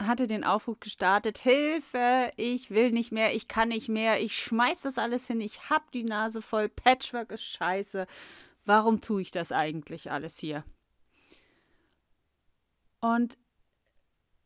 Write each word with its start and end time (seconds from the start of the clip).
hatte 0.00 0.26
den 0.26 0.44
Aufruf 0.44 0.78
gestartet, 0.80 1.38
Hilfe, 1.38 2.32
ich 2.36 2.70
will 2.70 2.92
nicht 2.92 3.12
mehr, 3.12 3.34
ich 3.34 3.48
kann 3.48 3.68
nicht 3.68 3.88
mehr, 3.88 4.22
ich 4.22 4.36
schmeiß 4.36 4.82
das 4.82 4.98
alles 4.98 5.26
hin, 5.26 5.40
ich 5.40 5.70
hab 5.70 5.90
die 5.92 6.04
Nase 6.04 6.42
voll, 6.42 6.68
Patchwork 6.68 7.32
ist 7.32 7.44
scheiße. 7.44 8.06
Warum 8.64 9.00
tue 9.00 9.22
ich 9.22 9.30
das 9.30 9.50
eigentlich 9.50 10.10
alles 10.10 10.38
hier? 10.38 10.64
Und 13.00 13.38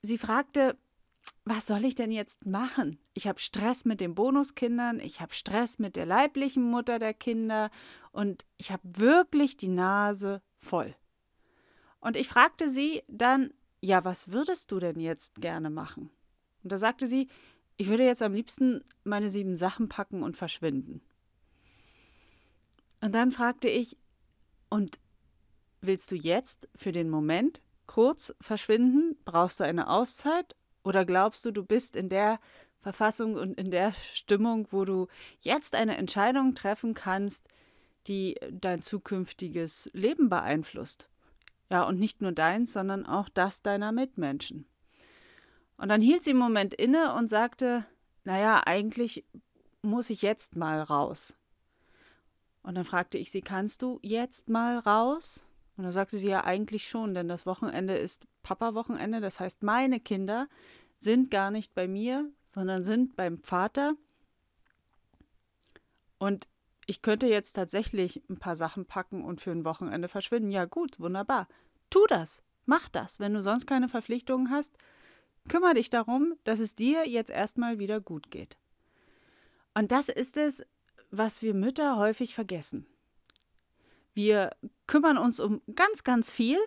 sie 0.03 0.19
fragte, 0.19 0.77
was 1.45 1.67
soll 1.67 1.85
ich 1.85 1.95
denn 1.95 2.13
jetzt 2.13 2.47
machen? 2.47 2.99
Ich 3.15 3.27
habe 3.27 3.41
Stress 3.41 3.85
mit 3.85 4.01
den 4.01 4.15
Bonuskindern, 4.15 5.01
ich 5.01 5.21
habe 5.21 5.35
Stress 5.35 5.79
mit 5.79 5.97
der 5.97 6.07
leiblichen 6.07 6.63
Mutter 6.63 6.99
der 6.99 7.15
Kinder 7.15 7.71
und 8.13 8.45
ich 8.59 8.71
habe 8.71 8.83
wirklich 8.85 9.57
die 9.57 9.69
Nase 9.69 10.41
voll. 10.57 10.95
Und 12.01 12.17
ich 12.17 12.29
fragte 12.29 12.69
sie 12.69 13.03
dann, 13.09 13.53
ja, 13.83 14.05
was 14.05 14.31
würdest 14.31 14.71
du 14.71 14.79
denn 14.79 14.99
jetzt 15.01 15.41
gerne 15.41 15.69
machen? 15.69 16.11
Und 16.63 16.73
da 16.73 16.77
sagte 16.79 17.07
sie, 17.07 17.29
ich 17.77 17.89
würde 17.89 18.05
jetzt 18.05 18.23
am 18.23 18.33
liebsten 18.33 18.83
meine 19.03 19.29
sieben 19.29 19.57
Sachen 19.57 19.89
packen 19.89 20.23
und 20.23 20.37
verschwinden. 20.37 21.03
Und 23.01 23.13
dann 23.13 23.33
fragte 23.33 23.69
ich, 23.69 23.99
und 24.71 25.01
willst 25.81 26.11
du 26.13 26.15
jetzt 26.15 26.69
für 26.77 26.93
den 26.93 27.11
Moment 27.11 27.61
kurz 27.87 28.35
verschwinden? 28.41 29.19
Brauchst 29.25 29.59
du 29.59 29.65
eine 29.65 29.91
Auszeit? 29.91 30.55
Oder 30.85 31.05
glaubst 31.05 31.45
du, 31.45 31.51
du 31.51 31.65
bist 31.65 31.97
in 31.97 32.09
der 32.09 32.39
Verfassung 32.79 33.35
und 33.35 33.59
in 33.59 33.71
der 33.73 33.93
Stimmung, 33.93 34.69
wo 34.71 34.85
du 34.85 35.09
jetzt 35.41 35.75
eine 35.75 35.97
Entscheidung 35.97 36.55
treffen 36.55 36.95
kannst, 36.95 37.49
die 38.07 38.39
dein 38.51 38.81
zukünftiges 38.81 39.91
Leben 39.93 40.29
beeinflusst? 40.29 41.09
Ja, 41.71 41.85
und 41.85 41.99
nicht 41.99 42.21
nur 42.21 42.33
deins, 42.33 42.73
sondern 42.73 43.07
auch 43.07 43.29
das 43.29 43.63
deiner 43.63 43.93
Mitmenschen. 43.93 44.67
Und 45.77 45.89
dann 45.89 46.01
hielt 46.01 46.23
sie 46.23 46.31
einen 46.31 46.39
Moment 46.39 46.75
inne 46.75 47.15
und 47.15 47.29
sagte, 47.29 47.85
naja, 48.25 48.63
eigentlich 48.67 49.25
muss 49.83 50.11
ich 50.11 50.23
jetzt 50.23 50.57
mal 50.57 50.81
raus. 50.81 51.37
Und 52.63 52.77
dann 52.77 52.85
fragte 52.85 53.19
ich 53.19 53.31
sie, 53.31 53.41
kannst 53.41 53.83
du 53.83 53.99
jetzt 54.03 54.49
mal 54.49 54.79
raus? 54.79 55.47
Und 55.77 55.85
dann 55.85 55.93
sagte 55.93 56.19
sie 56.19 56.29
ja 56.29 56.45
eigentlich 56.45 56.89
schon, 56.89 57.15
denn 57.15 57.29
das 57.29 57.47
Wochenende 57.47 57.97
ist 57.97 58.27
Papa-Wochenende, 58.43 59.21
das 59.21 59.41
heißt, 59.41 59.63
meine 59.63 59.99
Kinder 59.99 60.49
sind 60.99 61.31
gar 61.31 61.51
nicht 61.51 61.75
bei 61.75 61.89
mir, 61.89 62.31
sondern 62.47 62.85
sind 62.85 63.17
beim 63.17 63.39
Vater. 63.39 63.95
Und 66.19 66.47
ich 66.87 67.03
könnte 67.03 67.27
jetzt 67.27 67.53
tatsächlich 67.53 68.23
ein 68.29 68.39
paar 68.39 68.57
Sachen 68.57 68.87
packen 68.87 69.25
und 69.25 69.41
für 69.41 69.53
ein 69.53 69.65
Wochenende 69.65 70.09
verschwinden. 70.09 70.51
Ja, 70.51 70.65
gut, 70.65 70.99
wunderbar. 70.99 71.49
Tu 71.91 72.05
das. 72.09 72.43
Mach 72.67 72.89
das. 72.89 73.21
Wenn 73.21 73.35
du 73.35 73.43
sonst 73.43 73.67
keine 73.67 73.89
Verpflichtungen 73.89 74.51
hast, 74.51 74.77
kümmere 75.49 75.75
dich 75.75 75.91
darum, 75.91 76.35
dass 76.45 76.61
es 76.61 76.75
dir 76.75 77.09
jetzt 77.09 77.31
erstmal 77.31 77.79
wieder 77.79 78.01
gut 78.01 78.31
geht. 78.31 78.57
Und 79.75 79.93
das 79.93 80.09
ist 80.09 80.37
es, 80.37 80.65
was 81.11 81.43
wir 81.43 81.55
Mütter 81.55 81.97
häufig 81.97 82.35
vergessen. 82.35 82.87
Wir 84.15 84.51
kümmern 84.87 85.19
uns 85.19 85.41
um 85.41 85.63
ganz, 85.75 86.05
ganz 86.05 86.31
viel, 86.31 86.59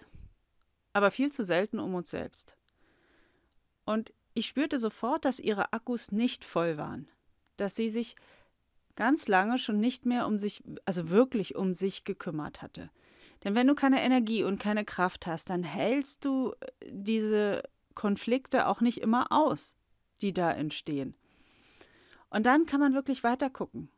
aber 0.93 1.11
viel 1.11 1.31
zu 1.31 1.43
selten 1.43 1.79
um 1.79 1.93
uns 1.93 2.09
selbst. 2.09 2.55
Und 3.85 4.13
ich 4.33 4.47
spürte 4.47 4.79
sofort, 4.79 5.25
dass 5.25 5.39
ihre 5.39 5.73
Akkus 5.73 6.11
nicht 6.11 6.43
voll 6.43 6.77
waren, 6.77 7.07
dass 7.57 7.75
sie 7.75 7.89
sich 7.89 8.15
ganz 8.95 9.27
lange 9.27 9.57
schon 9.57 9.79
nicht 9.79 10.05
mehr 10.05 10.27
um 10.27 10.37
sich, 10.37 10.63
also 10.85 11.09
wirklich 11.09 11.55
um 11.55 11.73
sich 11.73 12.03
gekümmert 12.03 12.61
hatte. 12.61 12.89
Denn 13.43 13.55
wenn 13.55 13.67
du 13.67 13.75
keine 13.75 14.01
Energie 14.01 14.43
und 14.43 14.59
keine 14.59 14.85
Kraft 14.85 15.27
hast, 15.27 15.49
dann 15.49 15.63
hältst 15.63 16.25
du 16.25 16.53
äh, 16.59 16.67
diese 16.89 17.63
Konflikte 17.93 18.67
auch 18.67 18.81
nicht 18.81 19.01
immer 19.01 19.31
aus, 19.31 19.77
die 20.21 20.33
da 20.33 20.51
entstehen. 20.51 21.15
Und 22.29 22.45
dann 22.45 22.65
kann 22.65 22.79
man 22.79 22.93
wirklich 22.93 23.23
weiter 23.23 23.49
gucken. 23.49 23.89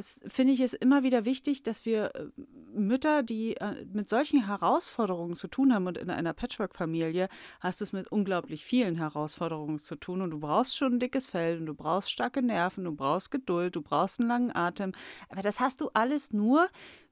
Das 0.00 0.22
finde 0.28 0.54
ich 0.54 0.62
ist 0.62 0.72
immer 0.72 1.02
wieder 1.02 1.26
wichtig, 1.26 1.62
dass 1.62 1.84
wir 1.84 2.14
äh, 2.14 2.28
Mütter, 2.72 3.22
die 3.22 3.58
äh, 3.58 3.84
mit 3.92 4.08
solchen 4.08 4.46
Herausforderungen 4.46 5.36
zu 5.36 5.46
tun 5.46 5.74
haben 5.74 5.86
und 5.86 5.98
in 5.98 6.08
einer 6.08 6.32
Patchwork-Familie 6.32 7.28
hast 7.60 7.82
du 7.82 7.84
es 7.84 7.92
mit 7.92 8.10
unglaublich 8.10 8.64
vielen 8.64 8.96
Herausforderungen 8.96 9.78
zu 9.78 9.96
tun 9.96 10.22
und 10.22 10.30
du 10.30 10.40
brauchst 10.40 10.74
schon 10.74 10.94
ein 10.94 11.00
dickes 11.00 11.26
Fell 11.26 11.58
und 11.58 11.66
du 11.66 11.74
brauchst 11.74 12.10
starke 12.10 12.40
Nerven, 12.40 12.84
du 12.84 12.92
brauchst 12.92 13.30
Geduld, 13.30 13.76
du 13.76 13.82
brauchst 13.82 14.20
einen 14.20 14.30
langen 14.30 14.56
Atem. 14.56 14.92
Aber 15.28 15.42
das 15.42 15.60
hast 15.60 15.82
du 15.82 15.90
alles 15.92 16.32
nur, 16.32 16.70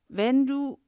wenn 0.09 0.47
du 0.47 0.79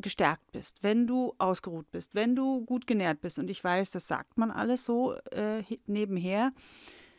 gestärkt 0.00 0.50
bist, 0.50 0.82
wenn 0.82 1.06
du 1.06 1.32
ausgeruht 1.38 1.88
bist, 1.92 2.16
wenn 2.16 2.34
du 2.34 2.64
gut 2.64 2.88
genährt 2.88 3.20
bist. 3.20 3.38
Und 3.38 3.48
ich 3.50 3.62
weiß, 3.62 3.92
das 3.92 4.08
sagt 4.08 4.36
man 4.36 4.50
alles 4.50 4.84
so 4.84 5.12
äh, 5.30 5.62
nebenher. 5.86 6.52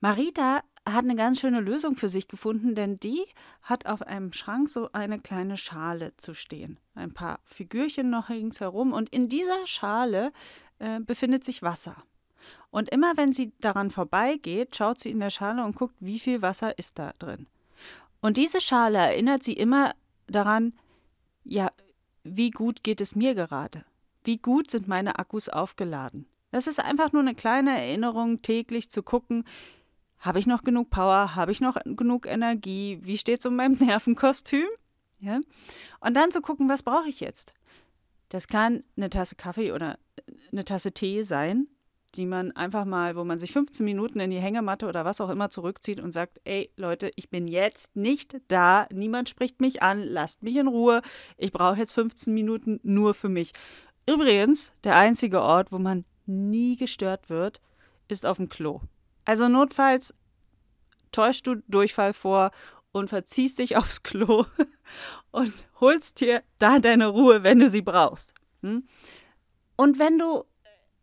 Marita 0.00 0.62
hat 0.84 1.04
eine 1.04 1.16
ganz 1.16 1.40
schöne 1.40 1.60
Lösung 1.60 1.96
für 1.96 2.08
sich 2.08 2.28
gefunden, 2.28 2.74
denn 2.74 3.00
die 3.00 3.24
hat 3.62 3.86
auf 3.86 4.02
einem 4.02 4.32
Schrank 4.32 4.70
so 4.70 4.90
eine 4.92 5.18
kleine 5.18 5.56
Schale 5.56 6.16
zu 6.16 6.34
stehen. 6.34 6.78
Ein 6.94 7.12
paar 7.12 7.40
Figürchen 7.44 8.10
noch 8.10 8.28
ringsherum 8.28 8.92
und 8.92 9.08
in 9.10 9.28
dieser 9.28 9.66
Schale 9.66 10.32
äh, 10.78 11.00
befindet 11.00 11.44
sich 11.44 11.62
Wasser. 11.62 11.96
Und 12.70 12.90
immer 12.90 13.16
wenn 13.16 13.32
sie 13.32 13.52
daran 13.60 13.90
vorbeigeht, 13.90 14.76
schaut 14.76 14.98
sie 14.98 15.10
in 15.10 15.20
der 15.20 15.30
Schale 15.30 15.64
und 15.64 15.76
guckt, 15.76 15.94
wie 16.00 16.18
viel 16.18 16.42
Wasser 16.42 16.78
ist 16.78 16.98
da 16.98 17.12
drin. 17.18 17.46
Und 18.20 18.36
diese 18.36 18.60
Schale 18.60 18.98
erinnert 18.98 19.42
sie 19.42 19.54
immer 19.54 19.94
daran, 20.26 20.74
ja, 21.44 21.70
wie 22.24 22.50
gut 22.50 22.82
geht 22.82 23.00
es 23.00 23.14
mir 23.14 23.34
gerade? 23.34 23.84
Wie 24.24 24.38
gut 24.38 24.70
sind 24.70 24.88
meine 24.88 25.18
Akkus 25.18 25.48
aufgeladen? 25.48 26.26
Das 26.50 26.66
ist 26.66 26.80
einfach 26.80 27.12
nur 27.12 27.22
eine 27.22 27.34
kleine 27.34 27.70
Erinnerung, 27.70 28.42
täglich 28.42 28.90
zu 28.90 29.02
gucken, 29.02 29.44
habe 30.18 30.38
ich 30.40 30.46
noch 30.46 30.62
genug 30.62 30.90
Power? 30.90 31.36
Habe 31.36 31.52
ich 31.52 31.60
noch 31.60 31.76
genug 31.84 32.26
Energie? 32.26 32.98
Wie 33.02 33.18
steht 33.18 33.40
es 33.40 33.46
um 33.46 33.56
meinem 33.56 33.74
Nervenkostüm? 33.80 34.66
Ja? 35.20 35.40
Und 36.00 36.14
dann 36.14 36.30
zu 36.30 36.40
gucken, 36.40 36.68
was 36.68 36.82
brauche 36.82 37.08
ich 37.08 37.20
jetzt? 37.20 37.54
Das 38.28 38.48
kann 38.48 38.84
eine 38.96 39.10
Tasse 39.10 39.36
Kaffee 39.36 39.72
oder 39.72 39.98
eine 40.52 40.64
Tasse 40.64 40.92
Tee 40.92 41.22
sein, 41.22 41.66
die 42.14 42.26
man 42.26 42.52
einfach 42.52 42.84
mal, 42.84 43.16
wo 43.16 43.24
man 43.24 43.38
sich 43.38 43.52
15 43.52 43.84
Minuten 43.84 44.20
in 44.20 44.30
die 44.30 44.40
Hängematte 44.40 44.86
oder 44.86 45.04
was 45.04 45.20
auch 45.20 45.30
immer 45.30 45.50
zurückzieht 45.50 46.00
und 46.00 46.12
sagt, 46.12 46.40
ey 46.44 46.70
Leute, 46.76 47.10
ich 47.16 47.28
bin 47.30 47.46
jetzt 47.46 47.94
nicht 47.94 48.36
da, 48.48 48.86
niemand 48.92 49.28
spricht 49.28 49.60
mich 49.60 49.82
an, 49.82 50.02
lasst 50.02 50.42
mich 50.42 50.56
in 50.56 50.68
Ruhe, 50.68 51.02
ich 51.36 51.52
brauche 51.52 51.78
jetzt 51.78 51.92
15 51.92 52.32
Minuten 52.32 52.80
nur 52.82 53.14
für 53.14 53.28
mich. 53.28 53.52
Übrigens, 54.08 54.72
der 54.84 54.96
einzige 54.96 55.42
Ort, 55.42 55.70
wo 55.70 55.78
man 55.78 56.04
nie 56.26 56.76
gestört 56.76 57.28
wird, 57.28 57.60
ist 58.08 58.24
auf 58.24 58.38
dem 58.38 58.48
Klo. 58.48 58.80
Also 59.24 59.48
notfalls 59.48 60.14
täuschst 61.12 61.46
du 61.46 61.56
Durchfall 61.68 62.14
vor 62.14 62.50
und 62.92 63.08
verziehst 63.08 63.58
dich 63.58 63.76
aufs 63.76 64.02
Klo 64.02 64.46
und 65.30 65.52
holst 65.80 66.20
dir 66.20 66.42
da 66.58 66.78
deine 66.78 67.08
Ruhe, 67.08 67.42
wenn 67.42 67.58
du 67.58 67.68
sie 67.68 67.82
brauchst. 67.82 68.34
Hm? 68.62 68.86
Und 69.76 69.98
wenn 69.98 70.18
du 70.18 70.44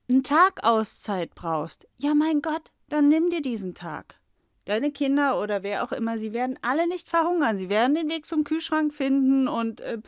einen 0.10 0.24
Tag 0.24 0.63
Auszeit 0.63 1.34
brauchst, 1.36 1.88
ja 1.98 2.13
mein 2.13 2.42
Gott, 2.42 2.72
dann 2.90 3.07
nimm 3.07 3.30
dir 3.30 3.42
diesen 3.42 3.74
Tag. 3.74 4.16
Deine 4.66 4.92
Kinder 4.92 5.40
oder 5.40 5.63
wer 5.63 5.84
auch 5.84 5.92
immer, 5.92 6.18
sie 6.18 6.34
werden 6.34 6.57
alle 6.62 6.88
nicht 6.88 7.10
verhungern. 7.10 7.56
Sie 7.56 7.69
werden 7.69 7.96
den 7.96 8.10
Weg 8.10 8.25
zum 8.25 8.44
Kühlschrank 8.44 8.94
finden 8.94 9.48
und 9.48 9.80
äh, 9.81 10.00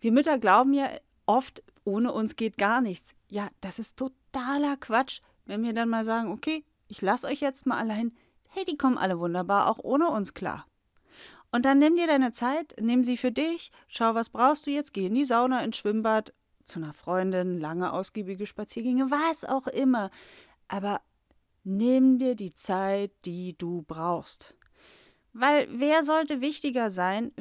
wir 0.00 0.12
Mütter 0.12 0.38
glauben 0.38 0.74
ja 0.74 0.90
oft, 1.24 1.62
ohne 1.84 2.12
uns 2.12 2.36
geht 2.36 2.58
gar 2.58 2.80
nichts. 2.80 3.14
Ja, 3.28 3.48
das 3.60 3.78
ist 3.78 3.96
totaler 3.96 4.76
Quatsch, 4.76 5.20
wenn 5.44 5.62
wir 5.62 5.72
dann 5.72 5.88
mal 5.88 6.04
sagen, 6.04 6.32
okay, 6.32 6.64
ich 6.88 7.00
lasse 7.00 7.28
euch 7.28 7.40
jetzt 7.40 7.66
mal 7.66 7.78
allein. 7.78 8.12
Hey, 8.48 8.64
die 8.64 8.76
kommen 8.76 8.98
alle 8.98 9.18
wunderbar, 9.18 9.68
auch 9.68 9.78
ohne 9.78 10.08
uns 10.08 10.34
klar. 10.34 10.66
Und 11.52 11.64
dann 11.64 11.78
nimm 11.78 11.96
dir 11.96 12.08
deine 12.08 12.32
Zeit, 12.32 12.74
nimm 12.80 13.04
sie 13.04 13.16
für 13.16 13.30
dich, 13.30 13.70
schau, 13.86 14.14
was 14.14 14.30
brauchst 14.30 14.66
du 14.66 14.70
jetzt, 14.72 14.92
geh 14.92 15.06
in 15.06 15.14
die 15.14 15.24
Sauna, 15.24 15.62
ins 15.62 15.76
Schwimmbad, 15.76 16.32
zu 16.66 16.78
einer 16.78 16.92
Freundin, 16.92 17.58
lange 17.58 17.92
ausgiebige 17.92 18.46
Spaziergänge, 18.46 19.10
was 19.10 19.44
auch 19.44 19.66
immer. 19.66 20.10
Aber 20.68 21.00
nimm 21.64 22.18
dir 22.18 22.34
die 22.34 22.52
Zeit, 22.52 23.12
die 23.24 23.56
du 23.56 23.82
brauchst. 23.82 24.54
Weil 25.32 25.68
wer 25.70 26.02
sollte 26.02 26.40
wichtiger 26.40 26.90
sein 26.90 27.32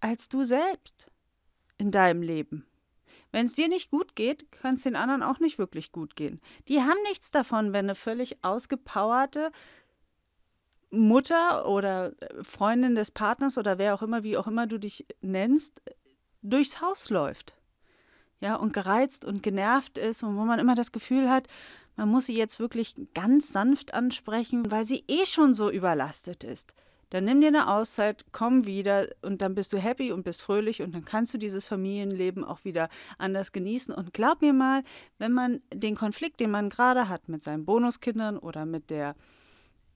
als 0.00 0.28
du 0.28 0.44
selbst 0.44 1.10
in 1.78 1.90
deinem 1.90 2.22
Leben? 2.22 2.66
Wenn 3.32 3.46
es 3.46 3.54
dir 3.54 3.68
nicht 3.68 3.90
gut 3.90 4.16
geht, 4.16 4.50
kann 4.50 4.74
es 4.74 4.82
den 4.82 4.96
anderen 4.96 5.22
auch 5.22 5.38
nicht 5.38 5.58
wirklich 5.58 5.92
gut 5.92 6.16
gehen. 6.16 6.40
Die 6.68 6.80
haben 6.80 7.00
nichts 7.04 7.30
davon, 7.30 7.72
wenn 7.72 7.84
eine 7.86 7.94
völlig 7.94 8.42
ausgepowerte 8.42 9.52
Mutter 10.90 11.68
oder 11.68 12.12
Freundin 12.42 12.96
des 12.96 13.12
Partners 13.12 13.56
oder 13.56 13.78
wer 13.78 13.94
auch 13.94 14.02
immer, 14.02 14.24
wie 14.24 14.36
auch 14.36 14.48
immer 14.48 14.66
du 14.66 14.78
dich 14.78 15.06
nennst, 15.20 15.80
durchs 16.42 16.80
Haus 16.80 17.10
läuft. 17.10 17.54
Ja, 18.40 18.56
und 18.56 18.72
gereizt 18.72 19.24
und 19.24 19.42
genervt 19.42 19.98
ist 19.98 20.22
und 20.22 20.36
wo 20.36 20.44
man 20.44 20.58
immer 20.58 20.74
das 20.74 20.92
Gefühl 20.92 21.30
hat, 21.30 21.46
man 21.96 22.08
muss 22.08 22.26
sie 22.26 22.36
jetzt 22.36 22.58
wirklich 22.58 22.94
ganz 23.14 23.52
sanft 23.52 23.92
ansprechen, 23.92 24.70
weil 24.70 24.86
sie 24.86 25.04
eh 25.08 25.26
schon 25.26 25.52
so 25.52 25.70
überlastet 25.70 26.44
ist. 26.44 26.72
Dann 27.10 27.24
nimm 27.24 27.40
dir 27.40 27.48
eine 27.48 27.68
Auszeit, 27.68 28.24
komm 28.30 28.66
wieder 28.66 29.08
und 29.20 29.42
dann 29.42 29.56
bist 29.56 29.72
du 29.72 29.78
happy 29.78 30.12
und 30.12 30.22
bist 30.22 30.40
fröhlich 30.40 30.80
und 30.80 30.94
dann 30.94 31.04
kannst 31.04 31.34
du 31.34 31.38
dieses 31.38 31.66
Familienleben 31.66 32.44
auch 32.44 32.64
wieder 32.64 32.88
anders 33.18 33.50
genießen. 33.50 33.92
Und 33.92 34.14
glaub 34.14 34.42
mir 34.42 34.52
mal, 34.52 34.84
wenn 35.18 35.32
man 35.32 35.60
den 35.74 35.96
Konflikt, 35.96 36.38
den 36.38 36.52
man 36.52 36.70
gerade 36.70 37.08
hat 37.08 37.28
mit 37.28 37.42
seinen 37.42 37.64
Bonuskindern 37.64 38.38
oder 38.38 38.64
mit 38.64 38.90
der 38.90 39.16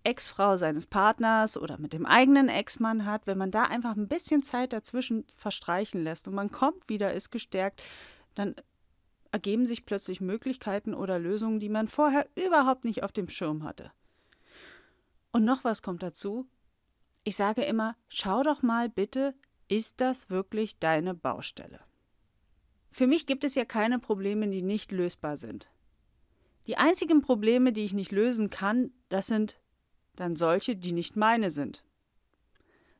Ex-Frau 0.02 0.56
seines 0.56 0.86
Partners 0.86 1.56
oder 1.56 1.78
mit 1.78 1.92
dem 1.92 2.04
eigenen 2.04 2.48
Ex-Mann 2.48 3.06
hat, 3.06 3.26
wenn 3.26 3.38
man 3.38 3.52
da 3.52 3.62
einfach 3.62 3.96
ein 3.96 4.08
bisschen 4.08 4.42
Zeit 4.42 4.72
dazwischen 4.72 5.24
verstreichen 5.36 6.02
lässt 6.02 6.26
und 6.28 6.34
man 6.34 6.50
kommt 6.50 6.88
wieder, 6.88 7.14
ist 7.14 7.30
gestärkt, 7.30 7.80
dann 8.34 8.54
ergeben 9.32 9.66
sich 9.66 9.84
plötzlich 9.84 10.20
Möglichkeiten 10.20 10.94
oder 10.94 11.18
Lösungen, 11.18 11.58
die 11.58 11.68
man 11.68 11.88
vorher 11.88 12.28
überhaupt 12.36 12.84
nicht 12.84 13.02
auf 13.02 13.12
dem 13.12 13.28
Schirm 13.28 13.64
hatte. 13.64 13.90
Und 15.32 15.44
noch 15.44 15.64
was 15.64 15.82
kommt 15.82 16.02
dazu. 16.02 16.46
Ich 17.24 17.36
sage 17.36 17.64
immer, 17.64 17.96
schau 18.08 18.42
doch 18.42 18.62
mal 18.62 18.88
bitte, 18.88 19.34
ist 19.68 20.00
das 20.00 20.30
wirklich 20.30 20.78
deine 20.78 21.14
Baustelle? 21.14 21.80
Für 22.92 23.08
mich 23.08 23.26
gibt 23.26 23.42
es 23.42 23.56
ja 23.56 23.64
keine 23.64 23.98
Probleme, 23.98 24.48
die 24.48 24.62
nicht 24.62 24.92
lösbar 24.92 25.36
sind. 25.36 25.68
Die 26.68 26.76
einzigen 26.76 27.22
Probleme, 27.22 27.72
die 27.72 27.84
ich 27.84 27.92
nicht 27.92 28.12
lösen 28.12 28.50
kann, 28.50 28.92
das 29.08 29.26
sind 29.26 29.58
dann 30.14 30.36
solche, 30.36 30.76
die 30.76 30.92
nicht 30.92 31.16
meine 31.16 31.50
sind. 31.50 31.84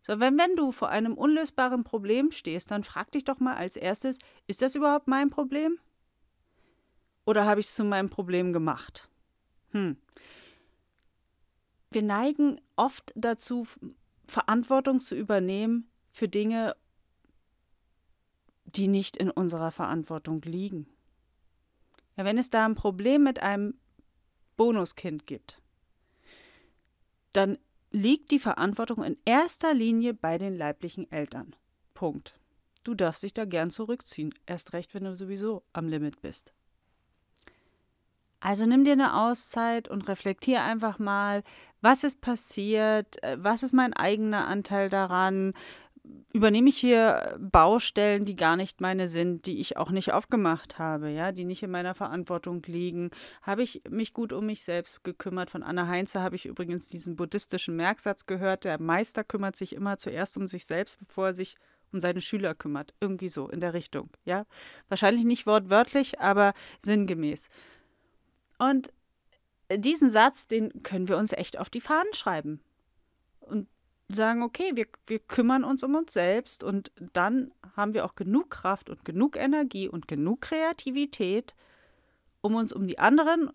So, 0.07 0.21
wenn, 0.21 0.37
wenn 0.37 0.55
du 0.55 0.71
vor 0.71 0.91
einem 0.91 1.15
unlösbaren 1.15 1.83
Problem 1.83 2.31
stehst, 2.31 2.71
dann 2.71 2.85
frag 2.85 3.11
dich 3.13 3.25
doch 3.25 3.41
mal 3.41 3.57
als 3.57 3.77
erstes, 3.77 4.19
ist 4.47 4.61
das 4.61 4.75
überhaupt 4.75 5.09
mein 5.09 5.29
Problem? 5.29 5.79
Oder 7.25 7.47
habe 7.47 7.61
ich 7.61 7.67
es 7.69 7.75
zu 7.75 7.85
meinem 7.85 8.11
Problem 8.11 8.53
gemacht? 8.53 9.09
Hm. 9.71 9.97
Wir 11.91 12.03
neigen 12.03 12.61
oft 12.77 13.13
dazu, 13.15 13.67
Verantwortung 14.27 15.01
zu 15.01 15.15
übernehmen 15.15 15.89
für 16.11 16.29
Dinge, 16.29 16.77
die 18.67 18.89
nicht 18.89 19.17
in 19.17 19.31
unserer 19.31 19.71
Verantwortung 19.71 20.43
liegen. 20.43 20.87
Ja, 22.17 22.27
wenn 22.27 22.37
es 22.37 22.51
da 22.51 22.67
ein 22.67 22.75
Problem 22.75 23.23
mit 23.23 23.39
einem 23.39 23.79
Bonuskind 24.57 25.27
gibt, 25.27 25.63
dann 27.33 27.57
liegt 27.95 28.33
die 28.33 28.41
Verantwortung 28.41 29.05
in 29.05 29.17
erster 29.25 29.73
Linie 29.73 30.15
bei 30.15 30.37
den 30.37 30.59
leiblichen 30.59 31.11
Eltern. 31.13 31.55
Punkt. 31.95 32.35
Du 32.83 32.95
darfst 32.95 33.23
dich 33.23 33.33
da 33.33 33.45
gern 33.45 33.71
zurückziehen, 33.71 34.35
erst 34.47 34.73
recht, 34.73 34.95
wenn 34.95 35.05
du 35.05 35.15
sowieso 35.15 35.63
am 35.73 35.87
Limit 35.87 36.21
bist. 36.21 36.53
Also 38.41 38.67
nimm 38.67 38.85
dir 38.85 38.95
eine 38.95 39.17
Auszeit 39.17 39.89
und 39.89 40.09
reflektier 40.09 40.65
einfach 40.65 40.99
mal, 40.99 41.45
was 41.81 42.03
ist 42.03 42.21
passiert, 42.21 43.23
äh, 43.23 43.37
was 43.39 43.63
ist 43.63 43.73
mein 43.73 43.95
eigener 43.95 44.49
Anteil 44.49 44.91
daran, 44.91 45.55
übernehme 46.33 46.69
ich 46.69 46.77
hier 46.77 47.37
Baustellen, 47.39 48.25
die 48.25 48.37
gar 48.37 48.57
nicht 48.57 48.81
meine 48.81 49.09
sind, 49.09 49.47
die 49.47 49.61
ich 49.61 49.77
auch 49.77 49.91
nicht 49.91 50.13
aufgemacht 50.13 50.79
habe, 50.79 51.09
ja, 51.11 51.33
die 51.33 51.45
nicht 51.45 51.63
in 51.63 51.71
meiner 51.71 51.95
Verantwortung 51.95 52.63
liegen? 52.67 53.11
Habe 53.43 53.63
ich 53.63 53.83
mich 53.89 54.13
gut 54.13 54.33
um 54.33 54.47
mich 54.47 54.63
selbst 54.65 55.03
gekümmert? 55.05 55.51
Von 55.51 55.63
Anna 55.63 55.87
Heinze 55.87 56.23
habe 56.23 56.37
ich 56.37 56.47
übrigens 56.47 56.89
diesen 56.89 57.17
buddhistischen 57.17 57.77
Merksatz 57.77 58.27
gehört, 58.27 58.65
der 58.65 58.81
Meister 58.81 59.25
kümmert 59.25 59.57
sich 59.57 59.73
immer 59.75 59.97
zuerst 59.97 60.37
um 60.37 60.49
sich 60.49 60.67
selbst, 60.67 60.99
bevor 60.99 61.29
er 61.29 61.35
sich 61.35 61.57
um 61.93 62.01
seine 62.01 62.21
Schüler 62.21 62.55
kümmert. 62.55 62.93
Irgendwie 63.01 63.29
so 63.29 63.49
in 63.49 63.61
der 63.61 63.73
Richtung, 63.73 64.11
ja. 64.25 64.45
Wahrscheinlich 64.89 65.25
nicht 65.25 65.47
wortwörtlich, 65.47 66.21
aber 66.21 66.53
sinngemäß. 66.81 67.49
Und 68.59 68.93
diesen 69.73 70.11
Satz, 70.11 70.47
den 70.47 70.83
können 70.83 71.09
wir 71.09 71.17
uns 71.17 71.33
echt 71.33 71.59
auf 71.59 71.71
die 71.71 71.81
Fahnen 71.81 72.13
schreiben. 72.13 72.61
Sagen, 74.09 74.43
okay, 74.43 74.73
wir, 74.75 74.87
wir 75.07 75.19
kümmern 75.19 75.65
uns 75.65 75.83
um 75.83 75.95
uns 75.95 76.13
selbst 76.13 76.63
und 76.63 76.93
dann 77.15 77.53
haben 77.75 77.95
wir 77.95 78.05
auch 78.05 78.15
genug 78.15 78.51
Kraft 78.51 78.91
und 78.91 79.05
genug 79.05 79.37
Energie 79.37 79.89
und 79.89 80.07
genug 80.09 80.43
Kreativität, 80.43 81.55
um 82.43 82.55
uns 82.55 82.73
um 82.73 82.87
die 82.87 82.99
anderen 82.99 83.51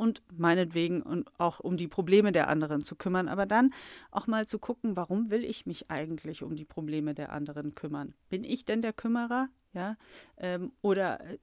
und 0.00 0.22
meinetwegen 0.34 1.02
und 1.02 1.30
auch 1.38 1.60
um 1.60 1.76
die 1.76 1.86
Probleme 1.86 2.32
der 2.32 2.48
anderen 2.48 2.82
zu 2.82 2.96
kümmern, 2.96 3.28
aber 3.28 3.44
dann 3.44 3.74
auch 4.10 4.26
mal 4.26 4.46
zu 4.46 4.58
gucken, 4.58 4.96
warum 4.96 5.30
will 5.30 5.44
ich 5.44 5.66
mich 5.66 5.90
eigentlich 5.90 6.42
um 6.42 6.56
die 6.56 6.64
Probleme 6.64 7.14
der 7.14 7.32
anderen 7.32 7.74
kümmern? 7.74 8.14
Bin 8.30 8.42
ich 8.42 8.64
denn 8.64 8.80
der 8.80 8.94
Kümmerer? 8.94 9.50
Ja, 9.74 9.96
ähm, 10.38 10.72
oder 10.80 11.20
äh, 11.20 11.38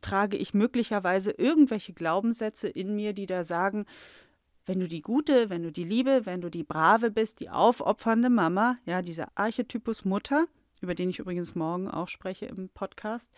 trage 0.00 0.36
ich 0.36 0.54
möglicherweise 0.54 1.32
irgendwelche 1.32 1.94
Glaubenssätze 1.94 2.68
in 2.68 2.94
mir, 2.94 3.12
die 3.12 3.26
da 3.26 3.42
sagen, 3.42 3.86
wenn 4.66 4.80
du 4.80 4.88
die 4.88 5.02
gute, 5.02 5.50
wenn 5.50 5.62
du 5.62 5.70
die 5.70 5.84
liebe, 5.84 6.26
wenn 6.26 6.40
du 6.40 6.50
die 6.50 6.64
brave 6.64 7.10
bist, 7.10 7.40
die 7.40 7.50
aufopfernde 7.50 8.30
Mama, 8.30 8.78
ja, 8.86 9.02
dieser 9.02 9.28
Archetypus 9.34 10.04
Mutter, 10.04 10.46
über 10.80 10.94
den 10.94 11.10
ich 11.10 11.18
übrigens 11.18 11.54
morgen 11.54 11.88
auch 11.88 12.08
spreche 12.08 12.46
im 12.46 12.68
Podcast, 12.70 13.30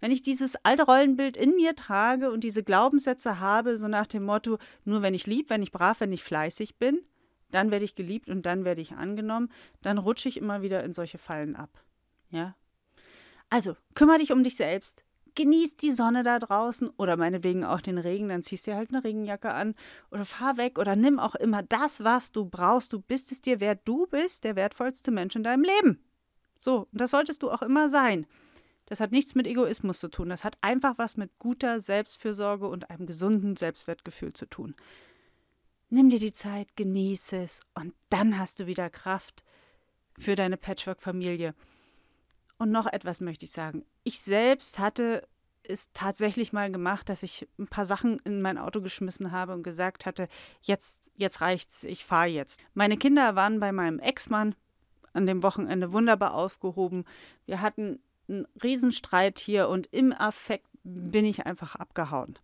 wenn 0.00 0.10
ich 0.10 0.22
dieses 0.22 0.56
alte 0.64 0.84
Rollenbild 0.84 1.36
in 1.36 1.56
mir 1.56 1.74
trage 1.74 2.30
und 2.30 2.44
diese 2.44 2.62
Glaubenssätze 2.62 3.40
habe, 3.40 3.76
so 3.76 3.88
nach 3.88 4.06
dem 4.06 4.24
Motto, 4.24 4.58
nur 4.84 5.02
wenn 5.02 5.14
ich 5.14 5.26
lieb, 5.26 5.50
wenn 5.50 5.62
ich 5.62 5.72
brav, 5.72 6.00
wenn 6.00 6.12
ich 6.12 6.22
fleißig 6.22 6.76
bin, 6.76 7.00
dann 7.50 7.70
werde 7.70 7.84
ich 7.84 7.94
geliebt 7.94 8.28
und 8.28 8.44
dann 8.44 8.64
werde 8.64 8.80
ich 8.80 8.92
angenommen, 8.92 9.50
dann 9.80 9.98
rutsche 9.98 10.28
ich 10.28 10.36
immer 10.36 10.62
wieder 10.62 10.84
in 10.84 10.92
solche 10.92 11.18
Fallen 11.18 11.56
ab. 11.56 11.82
Ja? 12.30 12.54
Also, 13.48 13.76
kümmere 13.94 14.18
dich 14.18 14.32
um 14.32 14.42
dich 14.42 14.56
selbst 14.56 15.04
genieß 15.34 15.76
die 15.76 15.90
Sonne 15.90 16.22
da 16.22 16.38
draußen 16.38 16.90
oder 16.96 17.16
meinetwegen 17.16 17.64
auch 17.64 17.80
den 17.80 17.98
Regen, 17.98 18.28
dann 18.28 18.42
ziehst 18.42 18.66
du 18.66 18.70
dir 18.70 18.76
halt 18.76 18.90
eine 18.90 19.04
Regenjacke 19.04 19.52
an 19.52 19.74
oder 20.10 20.24
fahr 20.24 20.56
weg 20.56 20.78
oder 20.78 20.96
nimm 20.96 21.18
auch 21.18 21.34
immer 21.34 21.62
das, 21.62 22.04
was 22.04 22.32
du 22.32 22.44
brauchst. 22.44 22.92
Du 22.92 23.00
bist 23.00 23.32
es 23.32 23.40
dir 23.40 23.60
wert. 23.60 23.80
Du 23.84 24.06
bist 24.06 24.44
der 24.44 24.56
wertvollste 24.56 25.10
Mensch 25.10 25.36
in 25.36 25.42
deinem 25.42 25.64
Leben. 25.64 26.04
So, 26.60 26.88
und 26.90 27.00
das 27.00 27.10
solltest 27.10 27.42
du 27.42 27.50
auch 27.50 27.62
immer 27.62 27.88
sein. 27.88 28.26
Das 28.86 29.00
hat 29.00 29.12
nichts 29.12 29.34
mit 29.34 29.46
Egoismus 29.46 29.98
zu 29.98 30.08
tun. 30.08 30.28
Das 30.28 30.44
hat 30.44 30.58
einfach 30.60 30.98
was 30.98 31.16
mit 31.16 31.38
guter 31.38 31.80
Selbstfürsorge 31.80 32.68
und 32.68 32.90
einem 32.90 33.06
gesunden 33.06 33.56
Selbstwertgefühl 33.56 34.32
zu 34.32 34.46
tun. 34.46 34.74
Nimm 35.88 36.10
dir 36.10 36.18
die 36.18 36.32
Zeit, 36.32 36.76
genieße 36.76 37.36
es 37.36 37.60
und 37.74 37.94
dann 38.10 38.38
hast 38.38 38.60
du 38.60 38.66
wieder 38.66 38.90
Kraft 38.90 39.44
für 40.18 40.34
deine 40.34 40.56
Patchwork-Familie. 40.56 41.54
Und 42.64 42.70
noch 42.70 42.86
etwas 42.86 43.20
möchte 43.20 43.44
ich 43.44 43.52
sagen. 43.52 43.84
Ich 44.04 44.22
selbst 44.22 44.78
hatte 44.78 45.28
es 45.64 45.92
tatsächlich 45.92 46.54
mal 46.54 46.72
gemacht, 46.72 47.10
dass 47.10 47.22
ich 47.22 47.46
ein 47.58 47.66
paar 47.66 47.84
Sachen 47.84 48.16
in 48.24 48.40
mein 48.40 48.56
Auto 48.56 48.80
geschmissen 48.80 49.32
habe 49.32 49.52
und 49.52 49.62
gesagt 49.62 50.06
hatte, 50.06 50.28
jetzt, 50.62 51.10
jetzt 51.14 51.42
reicht's, 51.42 51.84
ich 51.84 52.06
fahre 52.06 52.28
jetzt. 52.28 52.62
Meine 52.72 52.96
Kinder 52.96 53.36
waren 53.36 53.60
bei 53.60 53.70
meinem 53.70 53.98
Ex-Mann 53.98 54.54
an 55.12 55.26
dem 55.26 55.42
Wochenende 55.42 55.92
wunderbar 55.92 56.32
aufgehoben. 56.32 57.04
Wir 57.44 57.60
hatten 57.60 58.00
einen 58.30 58.46
Riesenstreit 58.62 59.38
hier 59.38 59.68
und 59.68 59.86
im 59.92 60.14
Affekt 60.14 60.70
bin 60.84 61.26
ich 61.26 61.44
einfach 61.44 61.74
abgehauen. 61.74 62.38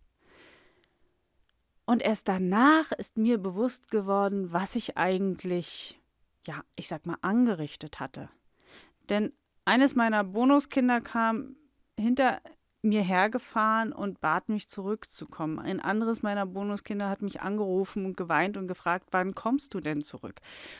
Und 1.85 2.03
erst 2.03 2.27
danach 2.27 2.91
ist 2.91 3.17
mir 3.17 3.39
bewusst 3.39 3.89
geworden, 3.89 4.53
was 4.53 4.75
ich 4.75 4.97
eigentlich, 4.97 5.99
ja, 6.45 6.61
ich 6.75 6.87
sag 6.87 7.07
mal, 7.07 7.17
angerichtet 7.23 7.99
hatte. 7.99 8.29
Denn 9.09 9.33
eines 9.65 9.95
meiner 9.95 10.23
Bonuskinder 10.23 11.01
kam 11.01 11.55
hinter 11.99 12.41
mir 12.81 13.03
hergefahren 13.03 13.93
und 13.93 14.21
bat 14.21 14.49
mich 14.49 14.67
zurückzukommen. 14.67 15.59
Ein 15.59 15.79
anderes 15.79 16.23
meiner 16.23 16.45
Bonuskinder 16.45 17.09
hat 17.09 17.21
mich 17.21 17.41
angerufen 17.41 18.05
und 18.05 18.17
geweint 18.17 18.57
und 18.57 18.67
gefragt, 18.67 19.09
wann 19.11 19.35
kommst 19.35 19.73
du 19.73 19.79
denn 19.79 20.01
zurück? 20.01 20.39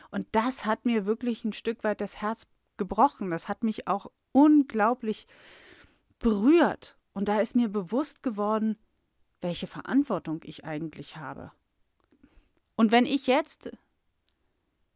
Und 0.10 0.28
das 0.32 0.66
hat 0.66 0.86
mir 0.86 1.06
wirklich 1.06 1.46
ein 1.46 1.54
Stück 1.54 1.84
weit 1.84 2.02
das 2.02 2.22
Herz 2.22 2.48
gebrochen. 2.78 3.30
Das 3.30 3.48
hat 3.48 3.64
mich 3.64 3.88
auch 3.88 4.08
unglaublich 4.32 5.28
berührt. 6.18 6.98
Und 7.14 7.28
da 7.28 7.40
ist 7.40 7.56
mir 7.56 7.70
bewusst 7.70 8.24
geworden, 8.24 8.78
welche 9.42 9.68
Verantwortung 9.68 10.42
ich 10.44 10.66
eigentlich 10.66 11.18
habe. 11.18 11.52
Und 12.76 12.92
wenn 12.92 13.06
ich 13.06 13.28
jetzt 13.28 13.70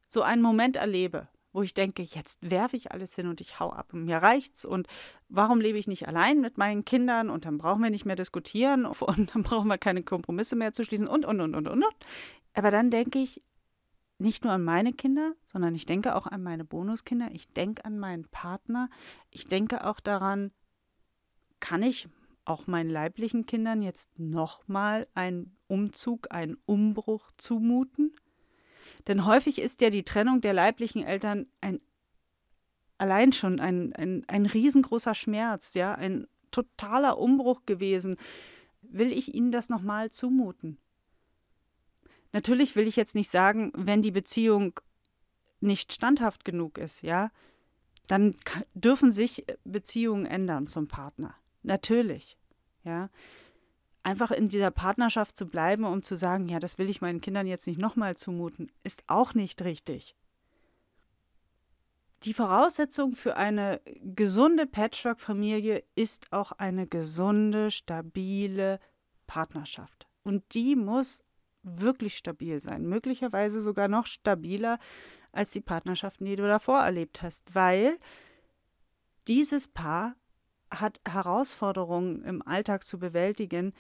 so 0.10 0.22
einen 0.24 0.42
Moment 0.42 0.77
erlebe, 0.77 1.27
wo 1.55 1.62
ich 1.62 1.74
denke, 1.74 2.03
jetzt 2.03 2.39
werfe 2.51 2.75
ich 2.75 2.91
alles 2.91 3.15
hin 3.15 3.27
und 3.27 3.39
ich 3.39 3.62
hau 3.62 3.71
ab. 3.71 3.93
Mir 3.93 4.17
reicht's 4.17 4.65
und 4.65 4.88
warum 5.29 5.62
lebe 5.62 5.77
ich 5.77 5.88
nicht 5.88 6.05
allein 6.05 6.41
mit 6.41 6.57
meinen 6.57 6.83
Kindern 6.83 7.29
und 7.29 7.45
dann 7.45 7.57
brauchen 7.57 7.81
wir 7.81 7.89
nicht 7.89 8.05
mehr 8.05 8.17
diskutieren 8.17 8.85
und 8.85 9.33
dann 9.33 9.43
brauchen 9.43 9.69
wir 9.69 9.77
keine 9.77 10.03
Kompromisse 10.03 10.57
mehr 10.57 10.74
zu 10.74 10.83
schließen 10.83 11.07
und 11.07 11.25
und 11.25 11.39
und 11.39 11.55
und 11.55 11.67
und. 11.67 11.85
Aber 12.53 12.71
dann 12.71 12.91
denke 12.91 13.19
ich 13.19 13.41
nicht 14.17 14.43
nur 14.43 14.51
an 14.51 14.63
meine 14.63 14.91
Kinder, 14.91 15.33
sondern 15.45 15.74
ich 15.75 15.85
denke 15.85 16.15
auch 16.15 16.27
an 16.27 16.43
meine 16.43 16.65
Bonuskinder, 16.65 17.29
ich 17.31 17.47
denke 17.53 17.85
an 17.85 18.00
meinen 18.00 18.25
Partner, 18.25 18.89
ich 19.29 19.45
denke 19.45 19.85
auch 19.85 20.01
daran, 20.01 20.51
kann 21.62 21.83
ich 21.83 22.09
auch 22.43 22.67
meinen 22.67 22.89
leiblichen 22.89 23.45
Kindern 23.45 23.81
jetzt 23.81 24.19
nochmal 24.19 25.07
einen 25.13 25.55
Umzug, 25.67 26.31
einen 26.31 26.57
Umbruch 26.65 27.31
zumuten? 27.38 28.13
Denn 29.08 29.25
häufig 29.25 29.60
ist 29.60 29.82
ja 29.82 29.89
die 29.89 30.04
Trennung 30.04 30.42
der 30.42 30.54
leiblichen 30.54 31.04
Eltern 31.04 31.48
ein 31.62 31.80
allein 32.98 33.34
schon 33.34 33.60
ein, 33.60 33.94
ein, 33.94 34.24
ein 34.27 34.46
riesengroßer 34.46 35.13
Schmerz, 35.13 35.74
ja, 35.74 35.96
ein 35.96 36.27
totaler 36.51 37.18
Umbruch 37.18 37.65
gewesen. 37.65 38.15
Will 38.82 39.12
ich 39.12 39.34
ihnen 39.34 39.51
das 39.51 39.68
nochmal 39.68 40.12
zumuten? 40.12 40.77
Natürlich 42.32 42.75
will 42.77 42.88
ich 42.88 42.96
jetzt 42.96 43.15
nicht 43.15 43.30
sagen, 43.30 43.74
wenn 43.75 44.01
die 44.01 44.12
Beziehung 44.12 44.80
nicht 45.60 45.94
standhaft 45.94 46.46
genug 46.46 46.77
ist, 46.77 47.01
ja, 47.01 47.32
dann 48.08 48.36
dürfen 48.74 49.12
sich 49.12 49.46
Beziehungen 49.63 50.25
ändern 50.25 50.68
zum 50.68 50.88
Partner. 50.88 51.36
Natürlich, 51.63 52.38
ja 52.84 53.10
einfach 54.05 54.31
in 54.31 54.50
dieser 54.50 54.71
Partnerschaft 54.71 55.35
zu 55.35 55.47
bleiben, 55.47 55.83
um 55.83 56.03
zu 56.03 56.15
sagen, 56.15 56.47
ja, 56.47 56.59
das 56.59 56.77
will 56.77 56.89
ich 56.89 57.01
meinen 57.01 57.21
Kindern 57.21 57.47
jetzt 57.47 57.65
nicht 57.65 57.79
nochmal 57.79 58.15
zumuten, 58.15 58.71
ist 58.83 59.03
auch 59.07 59.33
nicht 59.33 59.63
richtig. 59.63 60.15
Die 62.24 62.33
Voraussetzung 62.33 63.13
für 63.13 63.35
eine 63.35 63.81
gesunde 64.03 64.67
Patchwork-Familie 64.67 65.83
ist 65.95 66.31
auch 66.31 66.51
eine 66.53 66.88
gesunde, 66.88 67.71
stabile 67.71 68.79
Partnerschaft. 69.27 70.07
Und 70.24 70.53
die 70.53 70.75
muss 70.75 71.24
wirklich 71.63 72.15
stabil 72.15 72.59
sein, 72.59 72.85
möglicherweise 72.85 73.59
sogar 73.59 73.88
noch 73.88 74.05
stabiler 74.05 74.77
als 75.31 75.51
die 75.51 75.62
Partnerschaften, 75.62 76.25
die 76.25 76.35
du 76.35 76.47
davor 76.47 76.79
erlebt 76.79 77.24
hast, 77.24 77.55
weil 77.55 77.97
dieses 79.27 79.67
Paar 79.67 80.15
hat 80.72 81.00
Herausforderungen 81.07 82.24
im 82.24 82.41
Alltag 82.45 82.84
zu 82.84 83.00
bewältigen, 83.00 83.74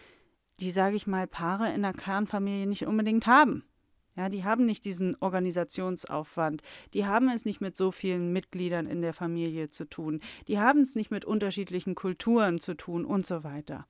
die, 0.59 0.71
sage 0.71 0.95
ich 0.95 1.07
mal, 1.07 1.27
Paare 1.27 1.73
in 1.73 1.81
der 1.81 1.93
Kernfamilie 1.93 2.67
nicht 2.67 2.87
unbedingt 2.87 3.27
haben. 3.27 3.63
Ja, 4.15 4.29
die 4.29 4.45
haben 4.45 4.65
nicht 4.65 4.85
diesen 4.85 5.17
Organisationsaufwand. 5.19 6.61
Die 6.93 7.05
haben 7.05 7.29
es 7.29 7.43
nicht 7.43 7.59
mit 7.59 7.75
so 7.75 7.91
vielen 7.91 8.31
Mitgliedern 8.31 8.87
in 8.87 9.01
der 9.01 9.13
Familie 9.13 9.69
zu 9.69 9.89
tun. 9.89 10.21
Die 10.47 10.57
haben 10.57 10.81
es 10.81 10.95
nicht 10.95 11.11
mit 11.11 11.25
unterschiedlichen 11.25 11.95
Kulturen 11.95 12.59
zu 12.59 12.75
tun 12.75 13.03
und 13.03 13.25
so 13.25 13.43
weiter. 13.43 13.85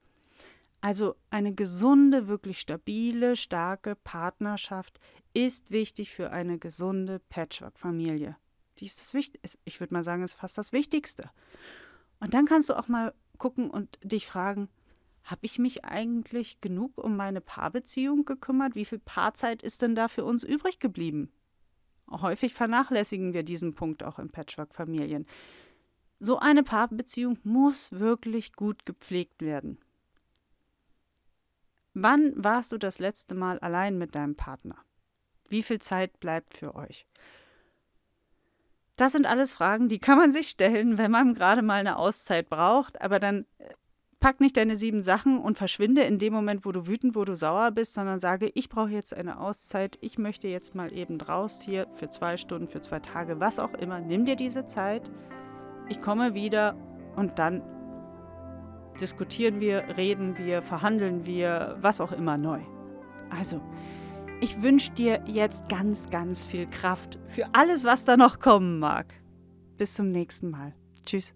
Also 0.82 1.16
eine 1.30 1.54
gesunde, 1.54 2.28
wirklich 2.28 2.60
stabile, 2.60 3.36
starke 3.36 3.96
Partnerschaft 3.96 5.00
ist 5.34 5.70
wichtig 5.70 6.12
für 6.12 6.32
eine 6.32 6.58
gesunde 6.58 7.20
Patchwork-Familie. 7.30 8.36
Die 8.80 8.86
ist 8.86 9.00
das 9.00 9.14
Wichtigste. 9.14 9.58
Ich 9.64 9.80
würde 9.80 9.94
mal 9.94 10.04
sagen, 10.04 10.24
ist 10.24 10.36
fast 10.36 10.58
das 10.58 10.74
Wichtigste. 10.74 11.30
Und 12.26 12.34
dann 12.34 12.48
kannst 12.48 12.70
du 12.70 12.74
auch 12.74 12.88
mal 12.88 13.14
gucken 13.38 13.70
und 13.70 14.00
dich 14.02 14.26
fragen, 14.26 14.68
habe 15.24 15.42
ich 15.44 15.60
mich 15.60 15.86
eigentlich 15.86 16.60
genug 16.60 16.98
um 16.98 17.16
meine 17.16 17.40
Paarbeziehung 17.40 18.26
gekümmert? 18.26 18.74
Wie 18.74 18.86
viel 18.86 18.98
Paarzeit 18.98 19.62
ist 19.62 19.84
denn 19.84 19.94
da 19.94 20.08
für 20.08 20.26
uns 20.26 20.44
übrig 20.44 20.80
geblieben? 20.80 21.32
Häufig 22.10 22.56
vernachlässigen 22.56 23.34
wir 23.34 23.44
diesen 23.44 23.76
Punkt 23.76 24.02
auch 24.02 24.18
in 24.18 24.32
Patchwork-Familien. 24.32 25.28
So 26.20 26.40
eine 26.40 26.64
Paarbeziehung 26.64 27.38
muss 27.44 27.92
wirklich 27.92 28.54
gut 28.54 28.88
gepflegt 28.88 29.44
werden. 29.44 29.78
Wann 31.94 32.44
warst 32.44 32.72
du 32.72 32.80
das 32.80 32.98
letzte 32.98 33.36
Mal 33.36 33.60
allein 33.60 34.00
mit 34.00 34.16
deinem 34.16 34.36
Partner? 34.36 34.78
Wie 35.48 35.62
viel 35.62 35.78
Zeit 35.78 36.20
bleibt 36.20 36.58
für 36.58 36.74
euch? 36.74 37.06
Das 38.96 39.12
sind 39.12 39.26
alles 39.26 39.54
Fragen, 39.54 39.90
die 39.90 40.00
kann 40.00 40.18
man 40.18 40.32
sich 40.32 40.50
stellen, 40.50 40.98
wenn 40.98 41.12
man 41.12 41.34
gerade 41.34 41.62
mal 41.62 41.80
eine 41.80 41.98
Auszeit 41.98 42.50
braucht, 42.50 43.02
aber 43.02 43.20
dann 43.20 43.46
äh, 43.58 43.66
pack 44.22 44.40
nicht 44.40 44.56
deine 44.56 44.78
sieben 44.78 45.02
Sachen 45.02 45.38
und 45.38 45.58
verschwinde 45.58 46.04
in 46.04 46.18
dem 46.18 46.34
Moment, 46.34 46.66
wo 46.66 46.72
du 46.72 46.88
wütend, 46.88 47.16
wo 47.16 47.26
du 47.26 47.36
sauer 47.36 47.72
bist, 47.72 47.94
sondern 47.94 48.22
sage, 48.22 48.50
ich 48.54 48.70
brauche 48.70 48.90
jetzt 48.90 49.14
eine 49.14 49.40
Auszeit, 49.40 49.98
ich 50.00 50.18
möchte 50.18 50.48
jetzt 50.48 50.76
mal 50.76 50.94
eben 50.94 51.20
raus 51.20 51.62
hier 51.62 51.88
für 51.94 52.10
zwei 52.10 52.38
Stunden, 52.38 52.70
für 52.70 52.80
zwei 52.80 53.00
Tage, 53.00 53.40
was 53.42 53.60
auch 53.60 53.74
immer. 53.74 54.00
Nimm 54.00 54.24
dir 54.24 54.38
diese 54.38 54.66
Zeit, 54.66 55.12
ich 55.90 56.02
komme 56.02 56.34
wieder 56.34 56.76
und 57.18 57.38
dann 57.38 57.62
diskutieren 59.02 59.60
wir, 59.60 59.98
reden 59.98 60.38
wir, 60.38 60.62
verhandeln 60.62 61.26
wir, 61.26 61.78
was 61.82 62.00
auch 62.00 62.14
immer 62.14 62.38
neu. 62.38 62.62
Also, 63.30 63.60
ich 64.46 64.62
wünsche 64.62 64.92
dir 64.92 65.24
jetzt 65.26 65.68
ganz, 65.70 66.12
ganz 66.12 66.46
viel 66.46 66.68
Kraft 66.68 67.18
für 67.30 67.48
alles, 67.54 67.84
was 67.84 68.06
da 68.06 68.16
noch 68.16 68.38
kommen 68.38 68.78
mag. 68.78 69.12
Bis 69.76 69.96
zum 69.96 70.12
nächsten 70.12 70.52
Mal. 70.52 70.76
Tschüss. 71.04 71.34